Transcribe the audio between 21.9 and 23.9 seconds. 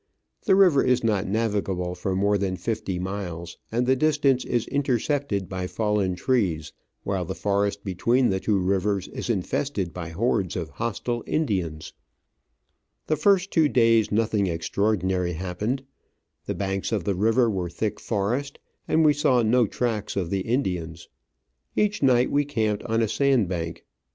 night we camped on a sand bank.